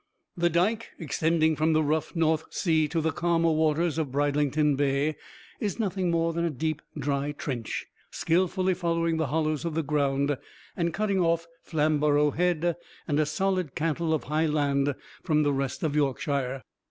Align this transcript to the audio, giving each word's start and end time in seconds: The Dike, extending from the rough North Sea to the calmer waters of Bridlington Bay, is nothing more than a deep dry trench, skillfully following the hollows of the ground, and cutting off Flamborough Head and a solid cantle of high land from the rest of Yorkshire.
The 0.35 0.49
Dike, 0.49 0.93
extending 0.97 1.55
from 1.55 1.73
the 1.73 1.83
rough 1.83 2.15
North 2.15 2.45
Sea 2.51 2.87
to 2.87 3.01
the 3.01 3.11
calmer 3.11 3.51
waters 3.51 3.99
of 3.99 4.11
Bridlington 4.11 4.75
Bay, 4.75 5.15
is 5.59 5.77
nothing 5.77 6.09
more 6.09 6.33
than 6.33 6.43
a 6.43 6.49
deep 6.49 6.81
dry 6.97 7.33
trench, 7.33 7.85
skillfully 8.09 8.73
following 8.73 9.17
the 9.17 9.27
hollows 9.27 9.63
of 9.63 9.75
the 9.75 9.83
ground, 9.83 10.39
and 10.75 10.91
cutting 10.91 11.19
off 11.19 11.45
Flamborough 11.61 12.31
Head 12.31 12.77
and 13.07 13.19
a 13.19 13.27
solid 13.27 13.75
cantle 13.75 14.11
of 14.11 14.23
high 14.23 14.47
land 14.47 14.95
from 15.21 15.43
the 15.43 15.53
rest 15.53 15.83
of 15.83 15.95
Yorkshire. 15.95 16.63